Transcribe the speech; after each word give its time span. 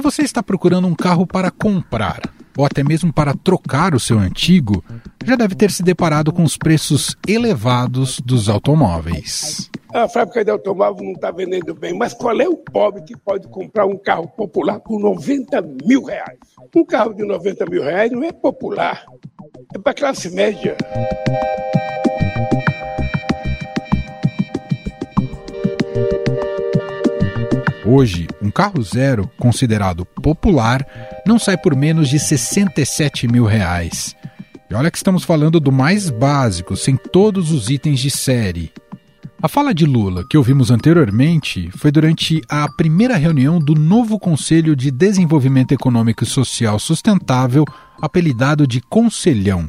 Se 0.00 0.02
você 0.02 0.22
está 0.22 0.42
procurando 0.42 0.88
um 0.88 0.94
carro 0.94 1.26
para 1.26 1.50
comprar 1.50 2.22
ou 2.56 2.64
até 2.64 2.82
mesmo 2.82 3.12
para 3.12 3.34
trocar 3.34 3.94
o 3.94 4.00
seu 4.00 4.18
antigo, 4.18 4.82
já 5.26 5.36
deve 5.36 5.54
ter 5.54 5.70
se 5.70 5.82
deparado 5.82 6.32
com 6.32 6.42
os 6.42 6.56
preços 6.56 7.14
elevados 7.28 8.18
dos 8.18 8.48
automóveis. 8.48 9.70
A 9.92 10.08
fábrica 10.08 10.42
de 10.42 10.50
automóvel 10.50 11.04
não 11.04 11.12
está 11.12 11.30
vendendo 11.30 11.74
bem, 11.74 11.92
mas 11.92 12.14
qual 12.14 12.40
é 12.40 12.48
o 12.48 12.56
pobre 12.56 13.02
que 13.02 13.14
pode 13.14 13.46
comprar 13.48 13.84
um 13.84 13.98
carro 13.98 14.26
popular 14.26 14.80
por 14.80 14.98
90 14.98 15.60
mil 15.84 16.04
reais? 16.04 16.38
Um 16.74 16.82
carro 16.82 17.12
de 17.12 17.22
90 17.26 17.66
mil 17.66 17.82
reais 17.82 18.10
não 18.10 18.24
é 18.24 18.32
popular, 18.32 19.04
é 19.74 19.78
para 19.78 19.92
classe 19.92 20.30
média. 20.30 20.78
Hoje, 27.92 28.28
um 28.40 28.52
carro 28.52 28.80
zero, 28.84 29.28
considerado 29.36 30.06
popular, 30.06 30.86
não 31.26 31.40
sai 31.40 31.56
por 31.56 31.74
menos 31.74 32.08
de 32.08 32.20
67 32.20 33.26
mil 33.26 33.44
reais. 33.44 34.14
E 34.70 34.74
olha 34.76 34.92
que 34.92 34.96
estamos 34.96 35.24
falando 35.24 35.58
do 35.58 35.72
mais 35.72 36.08
básico, 36.08 36.76
sem 36.76 36.96
todos 36.96 37.50
os 37.50 37.68
itens 37.68 37.98
de 37.98 38.08
série. 38.08 38.72
A 39.42 39.48
fala 39.48 39.74
de 39.74 39.86
Lula, 39.86 40.24
que 40.30 40.38
ouvimos 40.38 40.70
anteriormente, 40.70 41.68
foi 41.78 41.90
durante 41.90 42.40
a 42.48 42.68
primeira 42.68 43.16
reunião 43.16 43.58
do 43.58 43.74
novo 43.74 44.20
Conselho 44.20 44.76
de 44.76 44.92
Desenvolvimento 44.92 45.72
Econômico 45.72 46.22
e 46.22 46.28
Social 46.28 46.78
Sustentável, 46.78 47.64
apelidado 48.00 48.68
de 48.68 48.80
Conselhão. 48.80 49.68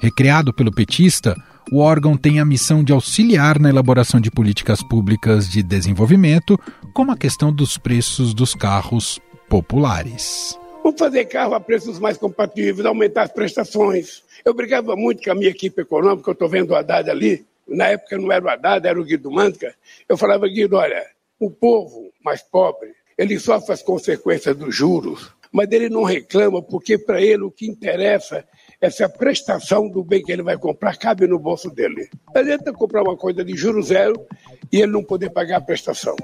Recriado 0.00 0.54
pelo 0.54 0.72
petista, 0.72 1.36
o 1.70 1.78
órgão 1.78 2.16
tem 2.16 2.40
a 2.40 2.44
missão 2.44 2.82
de 2.82 2.92
auxiliar 2.92 3.58
na 3.58 3.68
elaboração 3.68 4.20
de 4.20 4.30
políticas 4.30 4.82
públicas 4.82 5.48
de 5.48 5.62
desenvolvimento, 5.62 6.58
como 6.92 7.12
a 7.12 7.16
questão 7.16 7.52
dos 7.52 7.78
preços 7.78 8.34
dos 8.34 8.54
carros 8.54 9.20
populares. 9.48 10.58
Vamos 10.82 10.98
fazer 10.98 11.26
carro 11.26 11.54
a 11.54 11.60
preços 11.60 11.98
mais 11.98 12.16
compatíveis, 12.16 12.84
aumentar 12.84 13.22
as 13.22 13.32
prestações. 13.32 14.22
Eu 14.44 14.52
brigava 14.52 14.96
muito 14.96 15.22
com 15.22 15.30
a 15.30 15.34
minha 15.34 15.50
equipe 15.50 15.82
econômica, 15.82 16.30
eu 16.30 16.32
estou 16.32 16.48
vendo 16.48 16.70
o 16.70 16.74
Haddad 16.74 17.08
ali. 17.08 17.46
Na 17.68 17.88
época 17.88 18.18
não 18.18 18.32
era 18.32 18.44
o 18.44 18.48
Haddad, 18.48 18.86
era 18.86 19.00
o 19.00 19.04
Guido 19.04 19.30
Manca. 19.30 19.74
Eu 20.08 20.16
falava, 20.16 20.48
Guido, 20.48 20.76
olha, 20.76 21.06
o 21.38 21.50
povo 21.50 22.10
mais 22.24 22.42
pobre, 22.42 22.90
ele 23.16 23.38
sofre 23.38 23.72
as 23.72 23.82
consequências 23.82 24.56
dos 24.56 24.74
juros, 24.74 25.32
mas 25.52 25.70
ele 25.70 25.88
não 25.88 26.02
reclama 26.02 26.60
porque 26.60 26.98
para 26.98 27.20
ele 27.20 27.42
o 27.42 27.50
que 27.50 27.66
interessa 27.66 28.44
essa 28.82 29.08
prestação 29.08 29.88
do 29.88 30.02
bem 30.02 30.20
que 30.20 30.32
ele 30.32 30.42
vai 30.42 30.58
comprar 30.58 30.96
cabe 30.96 31.28
no 31.28 31.38
bolso 31.38 31.70
dele. 31.70 32.10
Não 32.34 32.42
adianta 32.42 32.72
comprar 32.72 33.02
uma 33.02 33.16
coisa 33.16 33.44
de 33.44 33.56
juro 33.56 33.80
zero 33.80 34.26
e 34.72 34.78
ele 34.78 34.90
não 34.90 35.04
poder 35.04 35.30
pagar 35.30 35.58
a 35.58 35.60
prestação. 35.60 36.16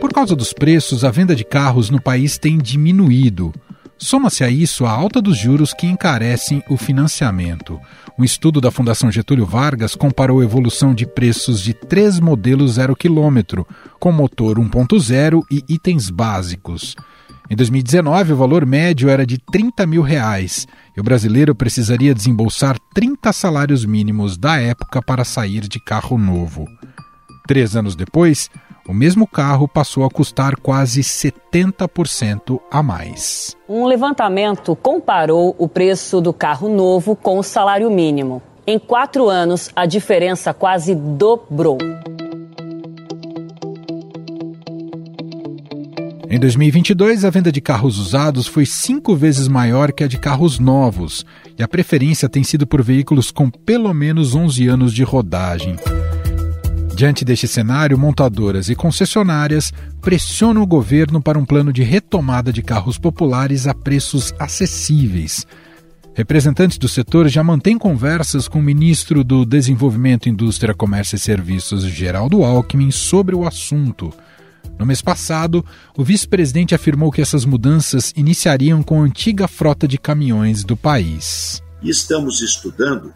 Por 0.00 0.12
causa 0.12 0.36
dos 0.36 0.52
preços, 0.52 1.04
a 1.04 1.10
venda 1.10 1.34
de 1.34 1.44
carros 1.44 1.90
no 1.90 2.00
país 2.00 2.38
tem 2.38 2.56
diminuído. 2.56 3.52
Soma-se 3.98 4.44
a 4.44 4.50
isso 4.50 4.84
a 4.84 4.90
alta 4.90 5.20
dos 5.20 5.36
juros 5.36 5.72
que 5.72 5.86
encarecem 5.86 6.62
o 6.68 6.76
financiamento. 6.76 7.80
Um 8.16 8.22
estudo 8.22 8.60
da 8.60 8.70
Fundação 8.70 9.10
Getúlio 9.10 9.46
Vargas 9.46 9.96
comparou 9.96 10.40
a 10.40 10.44
evolução 10.44 10.94
de 10.94 11.06
preços 11.06 11.60
de 11.60 11.74
três 11.74 12.20
modelos 12.20 12.74
zero 12.74 12.94
quilômetro, 12.94 13.66
com 13.98 14.12
motor 14.12 14.60
1.0 14.60 15.42
e 15.50 15.64
itens 15.68 16.10
básicos. 16.10 16.94
Em 17.50 17.54
2019, 17.54 18.32
o 18.32 18.36
valor 18.36 18.64
médio 18.64 19.10
era 19.10 19.26
de 19.26 19.36
30 19.38 19.86
mil 19.86 20.00
reais 20.00 20.66
e 20.96 21.00
o 21.00 21.04
brasileiro 21.04 21.54
precisaria 21.54 22.14
desembolsar 22.14 22.76
30 22.94 23.32
salários 23.32 23.84
mínimos 23.84 24.38
da 24.38 24.58
época 24.58 25.02
para 25.02 25.24
sair 25.24 25.60
de 25.60 25.78
carro 25.78 26.16
novo. 26.16 26.64
Três 27.46 27.76
anos 27.76 27.94
depois, 27.94 28.48
o 28.88 28.94
mesmo 28.94 29.26
carro 29.26 29.68
passou 29.68 30.04
a 30.04 30.10
custar 30.10 30.56
quase 30.56 31.02
70% 31.02 32.58
a 32.70 32.82
mais. 32.82 33.54
Um 33.68 33.84
levantamento 33.84 34.74
comparou 34.74 35.54
o 35.58 35.68
preço 35.68 36.22
do 36.22 36.32
carro 36.32 36.70
novo 36.70 37.14
com 37.14 37.38
o 37.38 37.42
salário 37.42 37.90
mínimo. 37.90 38.40
Em 38.66 38.78
quatro 38.78 39.28
anos, 39.28 39.70
a 39.76 39.84
diferença 39.84 40.54
quase 40.54 40.94
dobrou. 40.94 41.76
Em 46.34 46.38
2022, 46.40 47.24
a 47.24 47.30
venda 47.30 47.52
de 47.52 47.60
carros 47.60 47.96
usados 47.96 48.48
foi 48.48 48.66
cinco 48.66 49.14
vezes 49.14 49.46
maior 49.46 49.92
que 49.92 50.02
a 50.02 50.08
de 50.08 50.18
carros 50.18 50.58
novos, 50.58 51.24
e 51.56 51.62
a 51.62 51.68
preferência 51.68 52.28
tem 52.28 52.42
sido 52.42 52.66
por 52.66 52.82
veículos 52.82 53.30
com 53.30 53.48
pelo 53.48 53.94
menos 53.94 54.34
11 54.34 54.66
anos 54.66 54.92
de 54.92 55.04
rodagem. 55.04 55.76
Diante 56.96 57.24
deste 57.24 57.46
cenário, 57.46 57.96
montadoras 57.96 58.68
e 58.68 58.74
concessionárias 58.74 59.72
pressionam 60.00 60.60
o 60.60 60.66
governo 60.66 61.22
para 61.22 61.38
um 61.38 61.44
plano 61.44 61.72
de 61.72 61.84
retomada 61.84 62.52
de 62.52 62.62
carros 62.62 62.98
populares 62.98 63.68
a 63.68 63.72
preços 63.72 64.34
acessíveis. 64.36 65.46
Representantes 66.16 66.78
do 66.78 66.88
setor 66.88 67.28
já 67.28 67.44
mantêm 67.44 67.78
conversas 67.78 68.48
com 68.48 68.58
o 68.58 68.62
ministro 68.62 69.22
do 69.22 69.46
Desenvolvimento, 69.46 70.28
Indústria, 70.28 70.74
Comércio 70.74 71.14
e 71.14 71.18
Serviços, 71.20 71.84
Geraldo 71.84 72.42
Alckmin, 72.42 72.90
sobre 72.90 73.36
o 73.36 73.46
assunto. 73.46 74.12
No 74.78 74.84
mês 74.84 75.00
passado, 75.00 75.64
o 75.96 76.04
vice-presidente 76.04 76.74
afirmou 76.74 77.12
que 77.12 77.22
essas 77.22 77.44
mudanças 77.44 78.12
iniciariam 78.16 78.82
com 78.82 79.00
a 79.00 79.04
antiga 79.04 79.46
frota 79.46 79.86
de 79.86 79.96
caminhões 79.96 80.64
do 80.64 80.76
país. 80.76 81.62
Estamos 81.82 82.40
estudando 82.40 83.14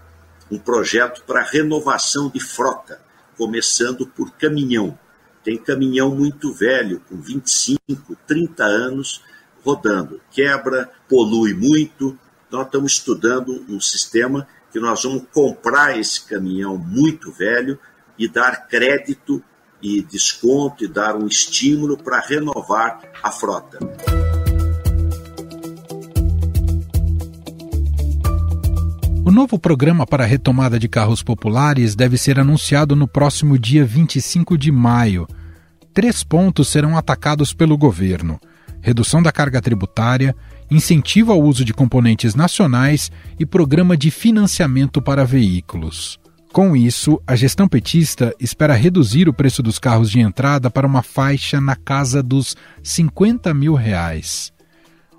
um 0.50 0.58
projeto 0.58 1.22
para 1.26 1.42
renovação 1.42 2.30
de 2.30 2.40
frota, 2.40 3.00
começando 3.36 4.06
por 4.06 4.30
caminhão. 4.32 4.98
Tem 5.42 5.58
caminhão 5.58 6.14
muito 6.14 6.52
velho, 6.52 7.00
com 7.08 7.20
25, 7.20 8.16
30 8.26 8.64
anos, 8.64 9.22
rodando. 9.64 10.20
Quebra, 10.30 10.90
polui 11.08 11.54
muito. 11.54 12.16
Nós 12.50 12.66
estamos 12.66 12.92
estudando 12.92 13.64
um 13.68 13.80
sistema 13.80 14.46
que 14.72 14.78
nós 14.78 15.02
vamos 15.02 15.24
comprar 15.32 15.98
esse 15.98 16.24
caminhão 16.24 16.78
muito 16.78 17.32
velho 17.32 17.78
e 18.18 18.28
dar 18.28 18.68
crédito 18.68 19.42
e 19.82 20.02
desconto 20.02 20.84
e 20.84 20.88
dar 20.88 21.16
um 21.16 21.26
estímulo 21.26 21.96
para 21.96 22.20
renovar 22.20 23.00
a 23.22 23.30
frota. 23.30 23.78
O 29.28 29.30
novo 29.30 29.58
programa 29.58 30.06
para 30.06 30.24
retomada 30.24 30.78
de 30.78 30.88
carros 30.88 31.22
populares 31.22 31.94
deve 31.94 32.16
ser 32.16 32.40
anunciado 32.40 32.96
no 32.96 33.06
próximo 33.06 33.58
dia 33.58 33.84
25 33.84 34.56
de 34.56 34.72
maio. 34.72 35.28
Três 35.92 36.24
pontos 36.24 36.68
serão 36.68 36.96
atacados 36.96 37.52
pelo 37.52 37.76
governo: 37.76 38.40
redução 38.80 39.22
da 39.22 39.30
carga 39.30 39.60
tributária, 39.60 40.34
incentivo 40.70 41.30
ao 41.30 41.42
uso 41.42 41.62
de 41.62 41.74
componentes 41.74 42.34
nacionais 42.34 43.12
e 43.38 43.44
programa 43.44 43.98
de 43.98 44.10
financiamento 44.10 45.02
para 45.02 45.26
veículos. 45.26 46.18
Com 46.52 46.74
isso, 46.74 47.20
a 47.26 47.36
gestão 47.36 47.68
petista 47.68 48.34
espera 48.40 48.74
reduzir 48.74 49.28
o 49.28 49.34
preço 49.34 49.62
dos 49.62 49.78
carros 49.78 50.10
de 50.10 50.20
entrada 50.20 50.70
para 50.70 50.86
uma 50.86 51.02
faixa 51.02 51.60
na 51.60 51.76
casa 51.76 52.22
dos 52.22 52.56
50 52.82 53.52
mil 53.52 53.74
reais. 53.74 54.52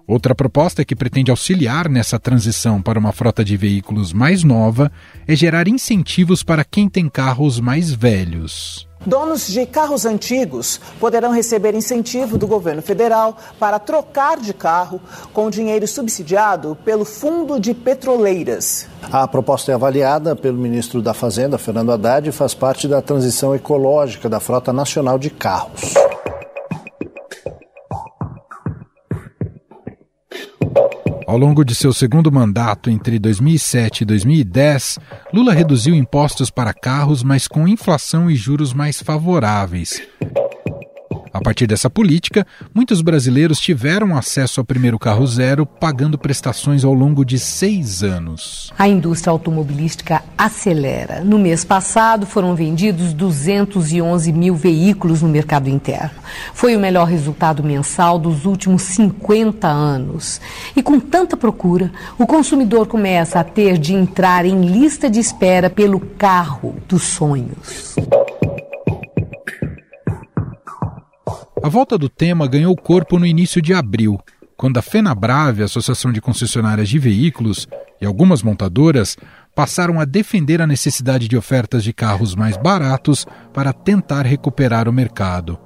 Outra 0.09 0.33
proposta 0.33 0.83
que 0.83 0.95
pretende 0.95 1.29
auxiliar 1.29 1.87
nessa 1.87 2.17
transição 2.17 2.81
para 2.81 2.97
uma 2.97 3.11
frota 3.11 3.45
de 3.45 3.55
veículos 3.55 4.11
mais 4.11 4.43
nova 4.43 4.91
é 5.27 5.35
gerar 5.35 5.67
incentivos 5.67 6.41
para 6.41 6.63
quem 6.63 6.89
tem 6.89 7.07
carros 7.07 7.59
mais 7.59 7.91
velhos. 7.91 8.89
Donos 9.05 9.47
de 9.47 9.67
carros 9.67 10.07
antigos 10.07 10.81
poderão 10.99 11.31
receber 11.31 11.75
incentivo 11.75 12.39
do 12.39 12.47
governo 12.47 12.81
federal 12.81 13.37
para 13.59 13.77
trocar 13.77 14.39
de 14.39 14.51
carro 14.51 14.99
com 15.31 15.47
dinheiro 15.47 15.87
subsidiado 15.87 16.75
pelo 16.83 17.05
Fundo 17.05 17.59
de 17.59 17.75
Petroleiras. 17.75 18.87
A 19.11 19.27
proposta 19.27 19.71
é 19.71 19.75
avaliada 19.75 20.35
pelo 20.35 20.57
ministro 20.57 21.03
da 21.03 21.13
Fazenda, 21.13 21.59
Fernando 21.59 21.91
Haddad, 21.91 22.27
e 22.27 22.31
faz 22.31 22.55
parte 22.55 22.87
da 22.87 22.99
transição 22.99 23.53
ecológica 23.53 24.27
da 24.27 24.39
frota 24.39 24.73
nacional 24.73 25.19
de 25.19 25.29
carros. 25.29 25.93
Ao 31.29 31.37
longo 31.37 31.63
de 31.63 31.75
seu 31.75 31.93
segundo 31.93 32.31
mandato, 32.31 32.89
entre 32.89 33.19
2007 33.19 34.01
e 34.01 34.05
2010, 34.05 34.97
Lula 35.31 35.53
reduziu 35.53 35.93
impostos 35.93 36.49
para 36.49 36.73
carros, 36.73 37.21
mas 37.21 37.47
com 37.47 37.67
inflação 37.67 38.31
e 38.31 38.35
juros 38.35 38.73
mais 38.73 38.99
favoráveis. 38.99 40.01
A 41.39 41.41
partir 41.41 41.65
dessa 41.67 41.89
política, 41.89 42.45
muitos 42.75 43.01
brasileiros 43.01 43.61
tiveram 43.61 44.17
acesso 44.17 44.59
ao 44.59 44.65
primeiro 44.65 44.99
carro 44.99 45.25
zero, 45.25 45.65
pagando 45.65 46.17
prestações 46.17 46.83
ao 46.83 46.93
longo 46.93 47.23
de 47.23 47.39
seis 47.39 48.03
anos. 48.03 48.73
A 48.77 48.89
indústria 48.89 49.31
automobilística 49.31 50.21
acelera. 50.37 51.23
No 51.23 51.39
mês 51.39 51.63
passado, 51.63 52.25
foram 52.25 52.55
vendidos 52.55 53.13
211 53.13 54.33
mil 54.33 54.53
veículos 54.53 55.21
no 55.21 55.29
mercado 55.29 55.69
interno. 55.69 56.19
Foi 56.53 56.75
o 56.75 56.79
melhor 56.79 57.07
resultado 57.07 57.63
mensal 57.63 58.19
dos 58.19 58.43
últimos 58.43 58.81
50 58.81 59.65
anos. 59.65 60.41
E 60.75 60.83
com 60.83 60.99
tanta 60.99 61.37
procura, 61.37 61.89
o 62.17 62.27
consumidor 62.27 62.85
começa 62.85 63.39
a 63.39 63.45
ter 63.45 63.77
de 63.77 63.93
entrar 63.93 64.45
em 64.45 64.65
lista 64.65 65.09
de 65.09 65.21
espera 65.21 65.69
pelo 65.69 66.01
carro 66.01 66.75
dos 66.85 67.03
sonhos. 67.03 67.95
A 71.61 71.67
volta 71.67 71.97
do 71.97 72.07
tema 72.07 72.47
ganhou 72.47 72.73
corpo 72.73 73.19
no 73.19 73.25
início 73.25 73.61
de 73.61 73.73
abril, 73.73 74.17
quando 74.55 74.77
a 74.77 74.81
FenaBrave, 74.81 75.61
Associação 75.61 76.09
de 76.09 76.21
Concessionárias 76.21 76.87
de 76.87 76.97
Veículos, 76.97 77.67
e 77.99 78.05
algumas 78.05 78.41
montadoras 78.41 79.17
passaram 79.53 79.99
a 79.99 80.05
defender 80.05 80.61
a 80.61 80.67
necessidade 80.67 81.27
de 81.27 81.35
ofertas 81.35 81.83
de 81.83 81.91
carros 81.91 82.33
mais 82.33 82.55
baratos 82.55 83.27
para 83.53 83.73
tentar 83.73 84.25
recuperar 84.25 84.87
o 84.87 84.93
mercado. 84.93 85.59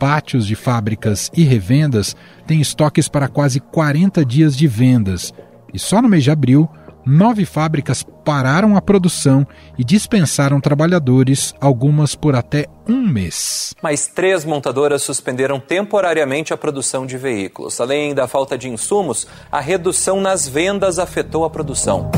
Pátios 0.00 0.46
de 0.48 0.56
fábricas 0.56 1.30
e 1.36 1.44
revendas 1.44 2.16
têm 2.44 2.60
estoques 2.60 3.06
para 3.06 3.28
quase 3.28 3.60
40 3.60 4.24
dias 4.24 4.56
de 4.56 4.66
vendas, 4.66 5.32
e 5.72 5.78
só 5.78 6.02
no 6.02 6.08
mês 6.08 6.24
de 6.24 6.30
abril 6.32 6.68
nove 7.10 7.44
fábricas 7.44 8.02
pararam 8.24 8.76
a 8.76 8.80
produção 8.80 9.46
e 9.76 9.84
dispensaram 9.84 10.60
trabalhadores, 10.60 11.54
algumas 11.60 12.14
por 12.14 12.34
até 12.34 12.66
um 12.88 13.06
mês. 13.06 13.74
Mais 13.82 14.06
três 14.06 14.44
montadoras 14.44 15.02
suspenderam 15.02 15.58
temporariamente 15.58 16.52
a 16.52 16.56
produção 16.56 17.04
de 17.04 17.18
veículos. 17.18 17.80
Além 17.80 18.14
da 18.14 18.28
falta 18.28 18.56
de 18.56 18.68
insumos, 18.68 19.26
a 19.50 19.60
redução 19.60 20.20
nas 20.20 20.48
vendas 20.48 20.98
afetou 20.98 21.44
a 21.44 21.50
produção. 21.50 22.10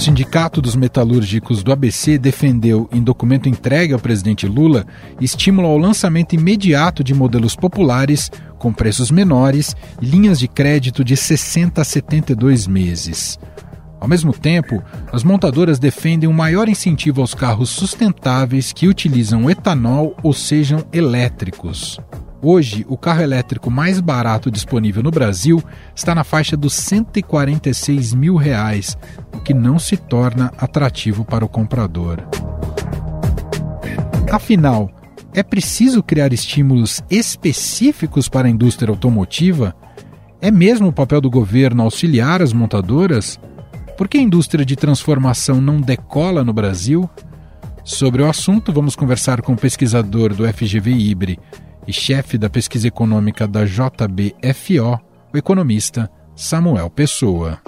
O 0.00 0.02
Sindicato 0.02 0.62
dos 0.62 0.74
Metalúrgicos 0.74 1.62
do 1.62 1.70
ABC 1.70 2.16
defendeu, 2.16 2.88
em 2.90 3.02
documento 3.02 3.50
entregue 3.50 3.92
ao 3.92 4.00
presidente 4.00 4.46
Lula, 4.46 4.86
estímulo 5.20 5.68
ao 5.68 5.76
lançamento 5.76 6.34
imediato 6.34 7.04
de 7.04 7.12
modelos 7.12 7.54
populares 7.54 8.32
com 8.58 8.72
preços 8.72 9.10
menores 9.10 9.76
e 10.00 10.06
linhas 10.06 10.38
de 10.38 10.48
crédito 10.48 11.04
de 11.04 11.14
60 11.18 11.82
a 11.82 11.84
72 11.84 12.66
meses. 12.66 13.38
Ao 14.00 14.08
mesmo 14.08 14.32
tempo, 14.32 14.82
as 15.12 15.22
montadoras 15.22 15.78
defendem 15.78 16.26
um 16.26 16.32
maior 16.32 16.66
incentivo 16.66 17.20
aos 17.20 17.34
carros 17.34 17.68
sustentáveis 17.68 18.72
que 18.72 18.88
utilizam 18.88 19.50
etanol 19.50 20.16
ou 20.22 20.32
sejam 20.32 20.82
elétricos. 20.94 22.00
Hoje, 22.42 22.86
o 22.88 22.96
carro 22.96 23.20
elétrico 23.20 23.70
mais 23.70 24.00
barato 24.00 24.50
disponível 24.50 25.02
no 25.02 25.10
Brasil 25.10 25.62
está 25.94 26.14
na 26.14 26.24
faixa 26.24 26.56
dos 26.56 26.72
146 26.72 28.14
mil 28.14 28.34
reais, 28.36 28.96
o 29.34 29.40
que 29.40 29.52
não 29.52 29.78
se 29.78 29.94
torna 29.94 30.50
atrativo 30.56 31.22
para 31.22 31.44
o 31.44 31.48
comprador. 31.48 32.18
Afinal, 34.32 34.90
é 35.34 35.42
preciso 35.42 36.02
criar 36.02 36.32
estímulos 36.32 37.02
específicos 37.10 38.26
para 38.26 38.48
a 38.48 38.50
indústria 38.50 38.90
automotiva? 38.90 39.76
É 40.40 40.50
mesmo 40.50 40.88
o 40.88 40.92
papel 40.92 41.20
do 41.20 41.28
governo 41.28 41.82
auxiliar 41.82 42.40
as 42.40 42.54
montadoras? 42.54 43.38
Por 43.98 44.08
que 44.08 44.16
a 44.16 44.22
indústria 44.22 44.64
de 44.64 44.76
transformação 44.76 45.60
não 45.60 45.78
decola 45.78 46.42
no 46.42 46.54
Brasil? 46.54 47.08
Sobre 47.84 48.22
o 48.22 48.28
assunto, 48.30 48.72
vamos 48.72 48.96
conversar 48.96 49.42
com 49.42 49.52
o 49.52 49.56
pesquisador 49.58 50.32
do 50.32 50.50
FGV 50.50 50.90
Ibre 50.90 51.38
e 51.90 51.92
chefe 51.92 52.38
da 52.38 52.48
pesquisa 52.48 52.86
econômica 52.86 53.48
da 53.48 53.64
JBFO, 53.64 55.00
o 55.34 55.36
economista 55.36 56.08
Samuel 56.36 56.88
Pessoa. 56.88 57.60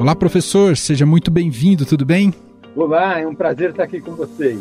Olá, 0.00 0.16
professor, 0.16 0.76
seja 0.76 1.06
muito 1.06 1.30
bem-vindo, 1.30 1.86
tudo 1.86 2.04
bem? 2.04 2.34
Olá, 2.74 3.20
é 3.20 3.26
um 3.26 3.36
prazer 3.36 3.70
estar 3.70 3.84
aqui 3.84 4.00
com 4.00 4.16
vocês. 4.16 4.58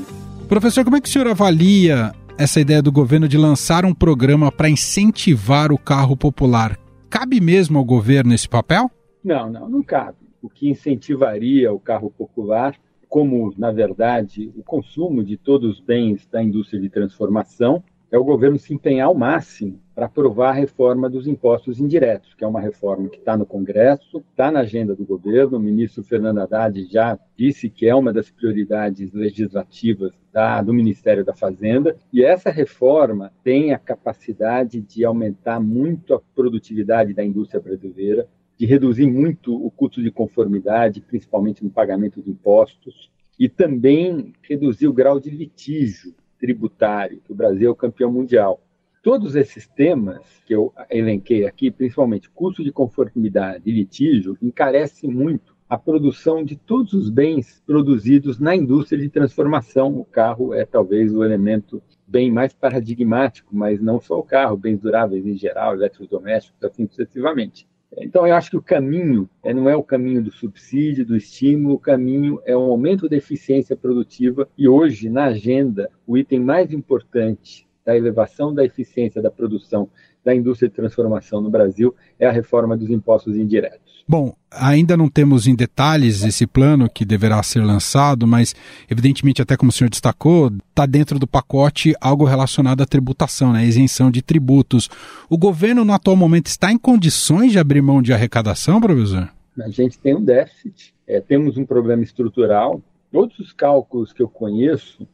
Professor, 0.48 0.84
como 0.84 0.98
é 0.98 1.02
que 1.02 1.10
o 1.10 1.12
senhor 1.12 1.28
avalia 1.28 2.12
essa 2.38 2.62
ideia 2.62 2.82
do 2.82 2.92
governo 2.92 3.28
de 3.28 3.40
lançar 3.40 3.86
um 3.86 3.94
programa 3.94 4.52
para 4.52 4.70
incentivar 4.70 5.72
o 5.72 5.80
carro 5.80 6.16
popular? 6.16 6.78
Cabe 7.10 7.42
mesmo 7.42 7.80
ao 7.80 7.84
governo 7.84 8.36
esse 8.36 8.48
papel? 8.48 8.92
Não, 9.24 9.50
não, 9.50 9.68
não 9.68 9.82
cabe. 9.82 10.18
O 10.44 10.48
que 10.50 10.70
incentivaria 10.70 11.74
o 11.74 11.80
carro 11.80 12.12
popular 12.16 12.76
como, 13.12 13.54
na 13.58 13.74
verdade, 13.74 14.54
o 14.56 14.64
consumo 14.64 15.22
de 15.22 15.36
todos 15.36 15.74
os 15.74 15.80
bens 15.82 16.26
da 16.32 16.42
indústria 16.42 16.80
de 16.80 16.90
transformação, 16.90 17.84
é 18.10 18.18
o 18.18 18.24
governo 18.24 18.58
se 18.58 18.74
empenhar 18.74 19.08
ao 19.08 19.14
máximo 19.14 19.82
para 19.94 20.06
aprovar 20.06 20.52
a 20.52 20.54
reforma 20.54 21.10
dos 21.10 21.28
impostos 21.28 21.78
indiretos, 21.82 22.34
que 22.34 22.46
é 22.46 22.48
uma 22.48 22.62
reforma 22.62 23.10
que 23.10 23.18
está 23.18 23.36
no 23.36 23.46
Congresso, 23.46 24.24
está 24.32 24.50
na 24.50 24.62
agenda 24.62 24.96
do 24.96 25.06
governo. 25.06 25.58
O 25.58 25.62
ministro 25.62 26.04
Fernando 26.04 26.40
Haddad 26.40 26.88
já 26.90 27.20
disse 27.38 27.70
que 27.70 27.86
é 27.86 27.94
uma 27.94 28.14
das 28.14 28.32
prioridades 28.32 29.12
legislativas 29.12 30.14
da, 30.32 30.62
do 30.62 30.74
Ministério 30.74 31.26
da 31.26 31.34
Fazenda. 31.34 31.98
E 32.14 32.24
essa 32.24 32.50
reforma 32.50 33.34
tem 33.44 33.74
a 33.74 33.78
capacidade 33.78 34.80
de 34.80 35.04
aumentar 35.04 35.60
muito 35.60 36.14
a 36.14 36.22
produtividade 36.34 37.14
da 37.14 37.26
indústria 37.26 37.60
brasileira, 37.60 38.26
de 38.62 38.68
reduzir 38.68 39.08
muito 39.08 39.56
o 39.56 39.72
custo 39.72 40.04
de 40.04 40.12
conformidade, 40.12 41.02
principalmente 41.02 41.64
no 41.64 41.72
pagamento 41.72 42.22
de 42.22 42.30
impostos, 42.30 43.12
e 43.40 43.50
também 43.50 44.34
reduzir 44.44 44.88
o 44.88 44.94
grau 44.94 45.20
de 45.20 45.32
litígio 45.32 46.14
tributário, 46.40 47.20
que 47.26 47.32
o 47.32 47.36
Brasil 47.36 47.70
é 47.70 47.72
o 47.72 47.76
campeão 47.76 48.12
mundial. 48.12 48.62
Todos 49.02 49.36
esses 49.36 49.66
temas 49.66 50.22
que 50.46 50.54
eu 50.54 50.72
elenquei 50.92 51.48
aqui, 51.48 51.72
principalmente 51.72 52.30
custo 52.30 52.64
de 52.64 52.72
conformidade 52.72 53.64
e 53.66 53.72
litígio, 53.72 54.38
encarece 54.40 55.08
muito 55.08 55.56
a 55.68 55.76
produção 55.76 56.46
de 56.46 56.56
todos 56.56 56.94
os 56.94 57.10
bens 57.10 57.64
produzidos 57.66 58.40
na 58.40 58.56
indústria 58.56 59.02
de 59.02 59.10
transformação. 59.10 59.98
O 59.98 60.06
carro 60.06 60.54
é 60.54 60.68
talvez 60.68 61.12
o 61.16 61.24
elemento 61.24 61.82
bem 62.08 62.30
mais 62.30 62.54
paradigmático, 62.54 63.56
mas 63.56 63.82
não 63.82 64.00
só 64.00 64.20
o 64.20 64.24
carro, 64.24 64.56
bens 64.56 64.80
duráveis 64.80 65.26
em 65.26 65.36
geral, 65.36 65.74
eletrodomésticos, 65.74 66.64
assim 66.64 66.86
sucessivamente. 66.86 67.71
Então, 67.98 68.26
eu 68.26 68.34
acho 68.34 68.50
que 68.50 68.58
o 68.58 68.62
caminho 68.62 69.30
é, 69.44 69.54
não 69.54 69.70
é 69.70 69.76
o 69.76 69.84
caminho 69.84 70.24
do 70.24 70.32
subsídio, 70.32 71.06
do 71.06 71.16
estímulo, 71.16 71.76
o 71.76 71.80
caminho 71.80 72.42
é 72.46 72.56
o 72.56 72.62
aumento 72.62 73.10
da 73.10 73.18
eficiência 73.18 73.76
produtiva. 73.76 74.48
E 74.58 74.68
hoje, 74.68 75.10
na 75.10 75.26
agenda, 75.26 75.90
o 76.08 76.18
item 76.18 76.40
mais 76.40 76.72
importante 76.72 77.68
da 77.86 77.98
elevação 77.98 78.54
da 78.54 78.64
eficiência 78.64 79.22
da 79.22 79.30
produção 79.30 79.90
da 80.24 80.34
indústria 80.34 80.70
de 80.70 80.76
transformação 80.76 81.42
no 81.42 81.50
Brasil 81.50 81.94
é 82.18 82.28
a 82.28 82.32
reforma 82.32 82.78
dos 82.78 82.90
impostos 82.90 83.36
indiretos. 83.36 83.91
Bom, 84.12 84.36
ainda 84.52 84.98
não 84.98 85.08
temos 85.08 85.48
em 85.48 85.56
detalhes 85.56 86.22
esse 86.22 86.46
plano 86.46 86.90
que 86.90 87.06
deverá 87.06 87.42
ser 87.42 87.62
lançado, 87.64 88.28
mas 88.28 88.54
evidentemente, 88.90 89.42
até 89.42 89.56
como 89.56 89.70
o 89.70 89.72
senhor 89.72 89.90
destacou, 89.90 90.52
está 90.68 90.86
dentro 90.86 91.18
do 91.18 91.26
pacote 91.26 91.96
algo 92.02 92.26
relacionado 92.26 92.82
à 92.82 92.86
tributação, 92.86 93.54
né, 93.54 93.66
isenção 93.66 94.12
de 94.12 94.22
tributos. 94.22 94.90
O 95.30 95.38
governo, 95.38 95.86
no 95.86 95.94
atual 95.94 96.18
momento, 96.18 96.48
está 96.48 96.74
em 96.74 96.78
condições 96.78 97.54
de 97.54 97.60
abrir 97.60 97.82
mão 97.82 98.02
de 98.02 98.12
arrecadação, 98.12 98.82
professor? 98.82 99.32
A 99.58 99.70
gente 99.70 99.98
tem 99.98 100.14
um 100.14 100.22
déficit, 100.22 100.94
é, 101.08 101.22
temos 101.22 101.56
um 101.56 101.66
problema 101.66 102.04
estrutural. 102.04 102.82
Todos 103.14 103.40
os 103.40 103.54
cálculos 103.54 104.12
que 104.12 104.22
eu 104.22 104.28
conheço, 104.28 105.08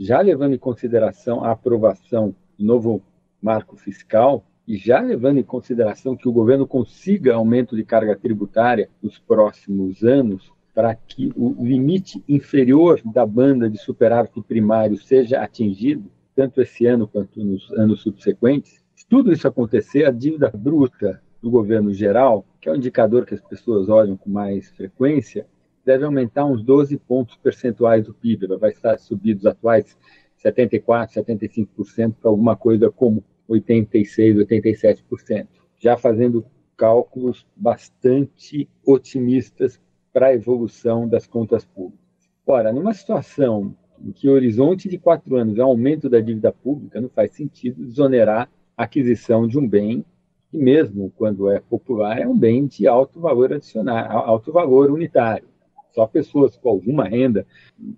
já 0.00 0.22
levando 0.22 0.54
em 0.54 0.58
consideração 0.58 1.44
a 1.44 1.50
aprovação 1.50 2.34
do 2.58 2.64
novo 2.64 3.02
marco 3.42 3.76
fiscal, 3.76 4.42
e 4.68 4.76
já 4.76 5.00
levando 5.00 5.38
em 5.38 5.42
consideração 5.42 6.14
que 6.14 6.28
o 6.28 6.32
governo 6.32 6.66
consiga 6.66 7.34
aumento 7.34 7.74
de 7.74 7.82
carga 7.82 8.14
tributária 8.14 8.90
nos 9.02 9.18
próximos 9.18 10.04
anos, 10.04 10.52
para 10.74 10.94
que 10.94 11.32
o 11.34 11.64
limite 11.64 12.22
inferior 12.28 13.00
da 13.02 13.24
banda 13.24 13.70
de 13.70 13.78
superávit 13.78 14.42
primário 14.42 14.98
seja 14.98 15.40
atingido, 15.40 16.10
tanto 16.36 16.60
esse 16.60 16.84
ano 16.84 17.08
quanto 17.08 17.42
nos 17.42 17.72
anos 17.72 18.02
subsequentes, 18.02 18.84
se 18.94 19.06
tudo 19.08 19.32
isso 19.32 19.48
acontecer, 19.48 20.04
a 20.04 20.10
dívida 20.10 20.52
bruta 20.54 21.22
do 21.40 21.50
governo 21.50 21.90
geral, 21.94 22.44
que 22.60 22.68
é 22.68 22.72
um 22.72 22.76
indicador 22.76 23.24
que 23.24 23.34
as 23.34 23.40
pessoas 23.40 23.88
olham 23.88 24.18
com 24.18 24.28
mais 24.28 24.68
frequência, 24.72 25.46
deve 25.82 26.04
aumentar 26.04 26.44
uns 26.44 26.62
12 26.62 26.98
pontos 26.98 27.36
percentuais 27.36 28.04
do 28.04 28.12
PIB. 28.12 28.44
Ela 28.44 28.58
vai 28.58 28.70
estar 28.70 28.98
subir 28.98 29.34
dos 29.34 29.46
atuais 29.46 29.96
74%, 30.44 31.14
75% 31.14 32.14
para 32.20 32.30
alguma 32.30 32.54
coisa 32.54 32.90
como 32.90 33.24
86%, 33.48 34.46
87%, 34.46 35.46
já 35.78 35.96
fazendo 35.96 36.44
cálculos 36.76 37.46
bastante 37.56 38.68
otimistas 38.84 39.80
para 40.12 40.28
a 40.28 40.34
evolução 40.34 41.08
das 41.08 41.26
contas 41.26 41.64
públicas. 41.64 41.98
Ora, 42.46 42.72
numa 42.72 42.94
situação 42.94 43.74
em 44.00 44.12
que 44.12 44.28
o 44.28 44.32
horizonte 44.32 44.88
de 44.88 44.98
quatro 44.98 45.36
anos 45.36 45.58
é 45.58 45.60
aumento 45.60 46.08
da 46.08 46.20
dívida 46.20 46.52
pública, 46.52 47.00
não 47.00 47.08
faz 47.08 47.32
sentido 47.32 47.84
desonerar 47.84 48.48
a 48.76 48.84
aquisição 48.84 49.46
de 49.46 49.58
um 49.58 49.66
bem 49.66 50.04
que, 50.50 50.56
mesmo 50.56 51.12
quando 51.16 51.50
é 51.50 51.60
popular, 51.60 52.18
é 52.18 52.26
um 52.26 52.38
bem 52.38 52.66
de 52.66 52.86
alto 52.86 53.20
valor 53.20 53.52
adicional, 53.52 54.26
alto 54.26 54.52
valor 54.52 54.90
unitário. 54.90 55.48
Só 55.92 56.06
pessoas 56.06 56.56
com 56.56 56.68
alguma 56.68 57.04
renda 57.04 57.46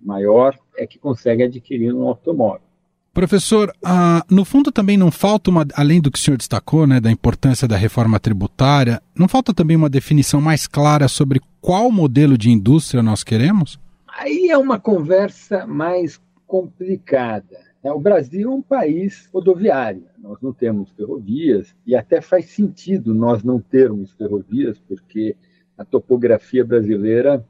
maior 0.01 0.57
é 0.75 0.87
que 0.87 0.97
conseguem 0.97 1.45
adquirir 1.45 1.93
um 1.93 2.07
automóvel. 2.07 2.70
Professor, 3.13 3.73
ah, 3.83 4.23
no 4.31 4.45
fundo 4.45 4.71
também 4.71 4.95
não 4.95 5.11
falta 5.11 5.49
uma, 5.49 5.65
além 5.75 5.99
do 5.99 6.09
que 6.09 6.17
o 6.17 6.21
senhor 6.21 6.37
destacou, 6.37 6.87
né, 6.87 7.01
da 7.01 7.11
importância 7.11 7.67
da 7.67 7.75
reforma 7.75 8.17
tributária, 8.21 9.01
não 9.13 9.27
falta 9.27 9.53
também 9.53 9.75
uma 9.75 9.89
definição 9.89 10.39
mais 10.39 10.65
clara 10.65 11.09
sobre 11.09 11.41
qual 11.59 11.91
modelo 11.91 12.37
de 12.37 12.49
indústria 12.49 13.03
nós 13.03 13.21
queremos? 13.21 13.77
Aí 14.07 14.49
é 14.49 14.57
uma 14.57 14.79
conversa 14.79 15.67
mais 15.67 16.21
complicada. 16.47 17.59
Né? 17.83 17.91
O 17.91 17.99
Brasil 17.99 18.49
é 18.49 18.55
um 18.55 18.61
país 18.61 19.29
rodoviário, 19.33 20.05
nós 20.17 20.37
não 20.41 20.53
temos 20.53 20.89
ferrovias, 20.91 21.75
e 21.85 21.93
até 21.95 22.21
faz 22.21 22.45
sentido 22.45 23.13
nós 23.13 23.43
não 23.43 23.59
termos 23.59 24.13
ferrovias, 24.13 24.79
porque 24.87 25.35
a 25.77 25.83
topografia 25.83 26.63
brasileira 26.63 27.45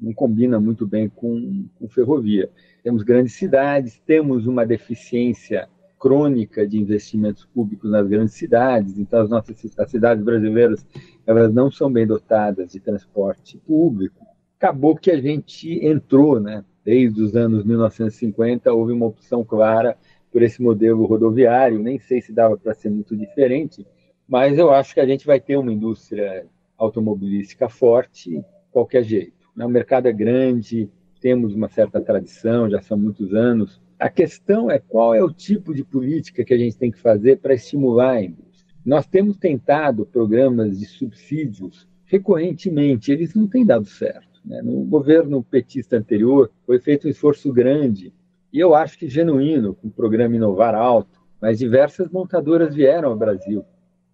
não 0.00 0.12
combina 0.12 0.60
muito 0.60 0.86
bem 0.86 1.08
com, 1.08 1.66
com 1.78 1.88
ferrovia. 1.88 2.48
Temos 2.82 3.02
grandes 3.02 3.34
cidades, 3.34 4.00
temos 4.06 4.46
uma 4.46 4.64
deficiência 4.64 5.68
crônica 5.98 6.66
de 6.66 6.78
investimentos 6.78 7.44
públicos 7.44 7.90
nas 7.90 8.06
grandes 8.06 8.34
cidades, 8.34 8.98
então 8.98 9.20
as 9.20 9.28
nossas 9.28 9.78
as 9.78 9.90
cidades 9.90 10.22
brasileiras 10.24 10.86
elas 11.26 11.52
não 11.52 11.70
são 11.70 11.90
bem 11.90 12.06
dotadas 12.06 12.72
de 12.72 12.80
transporte 12.80 13.58
público. 13.58 14.24
Acabou 14.56 14.96
que 14.96 15.10
a 15.10 15.20
gente 15.20 15.84
entrou, 15.84 16.40
né? 16.40 16.64
Desde 16.84 17.20
os 17.20 17.36
anos 17.36 17.64
1950 17.64 18.72
houve 18.72 18.92
uma 18.92 19.06
opção 19.06 19.44
clara 19.44 19.96
por 20.32 20.42
esse 20.42 20.62
modelo 20.62 21.04
rodoviário, 21.04 21.78
nem 21.78 21.98
sei 21.98 22.20
se 22.20 22.32
dava 22.32 22.56
para 22.56 22.74
ser 22.74 22.90
muito 22.90 23.16
diferente, 23.16 23.86
mas 24.26 24.58
eu 24.58 24.70
acho 24.70 24.94
que 24.94 25.00
a 25.00 25.06
gente 25.06 25.26
vai 25.26 25.40
ter 25.40 25.56
uma 25.56 25.72
indústria 25.72 26.46
automobilística 26.76 27.68
forte, 27.68 28.42
qualquer 28.70 29.02
jeito. 29.02 29.37
Né? 29.58 29.66
O 29.66 29.68
mercado 29.68 30.06
é 30.06 30.12
grande, 30.12 30.88
temos 31.20 31.52
uma 31.52 31.68
certa 31.68 32.00
tradição, 32.00 32.70
já 32.70 32.80
são 32.80 32.96
muitos 32.96 33.34
anos. 33.34 33.80
A 33.98 34.08
questão 34.08 34.70
é 34.70 34.78
qual 34.78 35.12
é 35.12 35.22
o 35.22 35.32
tipo 35.32 35.74
de 35.74 35.82
política 35.82 36.44
que 36.44 36.54
a 36.54 36.58
gente 36.58 36.78
tem 36.78 36.92
que 36.92 37.00
fazer 37.00 37.38
para 37.38 37.54
estimular 37.54 38.12
a 38.12 38.22
indústria. 38.22 38.72
Nós 38.86 39.08
temos 39.08 39.36
tentado 39.36 40.06
programas 40.06 40.78
de 40.78 40.86
subsídios 40.86 41.88
recorrentemente, 42.04 43.10
eles 43.10 43.34
não 43.34 43.48
têm 43.48 43.66
dado 43.66 43.84
certo. 43.84 44.40
Né? 44.44 44.62
No 44.62 44.84
governo 44.84 45.42
petista 45.42 45.96
anterior, 45.96 46.50
foi 46.64 46.78
feito 46.78 47.08
um 47.08 47.10
esforço 47.10 47.52
grande, 47.52 48.14
e 48.52 48.60
eu 48.60 48.74
acho 48.74 48.96
que 48.96 49.08
genuíno, 49.08 49.74
com 49.74 49.88
o 49.88 49.90
programa 49.90 50.36
Inovar 50.36 50.74
Alto, 50.74 51.20
mas 51.42 51.58
diversas 51.58 52.08
montadoras 52.08 52.74
vieram 52.74 53.10
ao 53.10 53.16
Brasil. 53.16 53.64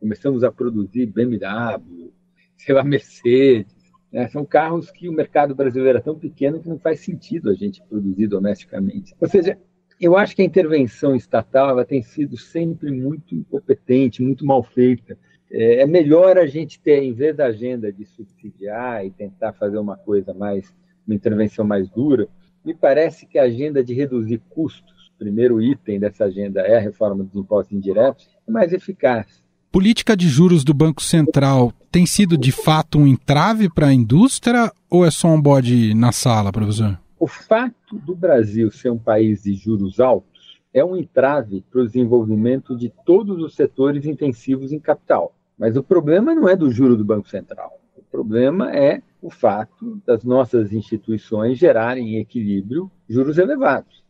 Começamos 0.01 0.43
a 0.43 0.51
produzir 0.51 1.07
BMW, 1.07 2.11
sei 2.57 2.75
lá, 2.75 2.83
Mercedes, 2.83 3.74
né? 4.15 4.29
São 4.29 4.45
carros 4.45 4.93
que 4.93 5.09
o 5.09 5.13
mercado 5.13 5.57
brasileiro 5.57 5.99
é 5.99 6.01
tão 6.01 6.17
pequeno 6.17 6.61
que 6.61 6.69
não 6.69 6.79
faz 6.79 7.01
sentido 7.01 7.51
a 7.51 7.55
gente 7.55 7.83
produzir 7.83 8.29
domesticamente. 8.29 9.13
Ou 9.21 9.29
seja, 9.29 9.59
eu 10.01 10.17
acho 10.17 10.37
que 10.37 10.43
a 10.43 10.45
intervenção 10.45 11.17
estatal 11.17 11.71
ela 11.71 11.85
tem 11.85 12.01
sido 12.01 12.39
sempre 12.39 12.93
muito 12.93 13.35
incompetente, 13.35 14.23
muito 14.23 14.47
mal 14.47 14.63
feita. 14.63 15.19
É, 15.51 15.81
é 15.81 15.87
melhor 15.87 16.39
a 16.39 16.47
gente 16.47 16.81
ter, 16.81 17.03
em 17.03 17.13
vez 17.13 17.37
da 17.37 17.47
agenda 17.47 17.93
de 17.93 18.07
subsidiar 18.07 19.05
e 19.05 19.11
tentar 19.11 19.53
fazer 19.53 19.79
uma 19.79 19.97
coisa 19.97 20.33
mais, 20.33 20.73
uma 21.05 21.17
intervenção 21.17 21.65
mais 21.65 21.91
dura, 21.91 22.29
me 22.65 22.73
parece 22.73 23.27
que 23.27 23.37
a 23.37 23.43
agenda 23.43 23.83
de 23.83 23.95
reduzir 23.95 24.41
custos, 24.49 25.13
primeiro 25.19 25.61
item 25.61 25.99
dessa 25.99 26.27
agenda 26.27 26.61
é 26.61 26.77
a 26.77 26.81
reforma 26.81 27.25
dos 27.25 27.35
impostos 27.35 27.77
indiretos, 27.77 28.29
é 28.47 28.51
mais 28.51 28.73
eficaz 28.73 29.44
política 29.75 30.17
de 30.17 30.29
juros 30.29 30.63
do 30.63 30.73
Banco 30.73 31.03
Central 31.03 31.73
tem 31.91 32.07
sido 32.07 32.39
de 32.39 32.53
fato 32.53 32.97
um 32.97 33.09
entrave 33.09 33.69
para 33.69 33.89
a 33.89 33.93
indústria 33.93 34.73
ou 34.89 35.05
é 35.05 35.11
só 35.11 35.27
um 35.27 35.43
bode 35.43 35.93
na 35.95 36.13
sala, 36.13 36.53
professor? 36.53 36.97
O 37.19 37.27
fato 37.27 37.99
do 37.99 38.15
Brasil 38.15 38.71
ser 38.71 38.91
um 38.91 38.99
país 38.99 39.43
de 39.43 39.53
juros 39.55 39.99
altos 39.99 40.61
é 40.73 40.85
um 40.85 40.97
entrave 40.97 41.65
para 41.73 41.81
o 41.81 41.87
desenvolvimento 41.87 42.77
de 42.77 42.93
todos 43.05 43.43
os 43.43 43.57
setores 43.57 44.07
intensivos 44.07 44.71
em 44.71 44.79
capital. 44.79 45.35
Mas 45.59 45.77
o 45.77 45.83
problema 45.83 46.33
não 46.37 46.49
é 46.49 46.55
do 46.55 46.71
juro 46.71 46.97
do 46.97 47.05
Banco 47.05 47.29
Central. 47.29 47.77
O 47.97 48.03
problema 48.05 48.73
é 48.73 49.03
o 49.21 49.29
fato 49.29 50.01
das 50.07 50.23
nossas 50.23 50.73
instituições 50.73 51.59
gerarem 51.59 52.15
em 52.15 52.21
equilíbrio 52.21 52.89
juros 53.09 53.39
elevados. 53.39 54.05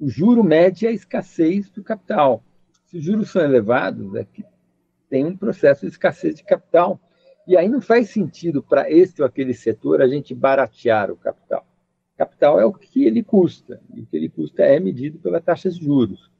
O 0.00 0.08
juro 0.08 0.42
mede 0.42 0.86
a 0.86 0.90
escassez 0.90 1.68
do 1.68 1.82
capital. 1.82 2.42
Se 2.86 2.96
os 2.96 3.04
juros 3.04 3.30
são 3.30 3.42
elevados, 3.42 4.14
é 4.14 4.24
que 4.24 4.42
tem 5.10 5.26
um 5.26 5.36
processo 5.36 5.82
de 5.82 5.88
escassez 5.92 6.36
de 6.36 6.44
capital. 6.44 6.98
E 7.46 7.56
aí 7.56 7.68
não 7.68 7.80
faz 7.80 8.08
sentido 8.10 8.62
para 8.62 8.90
esse 8.90 9.20
ou 9.20 9.26
aquele 9.26 9.52
setor 9.52 10.00
a 10.00 10.06
gente 10.06 10.34
baratear 10.34 11.10
o 11.10 11.16
capital. 11.16 11.66
Capital 12.16 12.60
é 12.60 12.64
o 12.64 12.72
que 12.72 13.04
ele 13.04 13.22
custa, 13.22 13.80
e 13.94 14.02
o 14.02 14.06
que 14.06 14.16
ele 14.16 14.28
custa 14.28 14.62
é 14.62 14.78
medido 14.78 15.18
pela 15.18 15.40
taxa 15.40 15.68
de 15.68 15.82
juros. 15.82 16.30